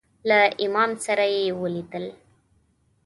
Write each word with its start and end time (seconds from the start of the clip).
له 0.29 0.39
امام 0.65 0.91
سره 1.05 1.25
یې 1.35 1.45
ولیدل. 1.61 2.05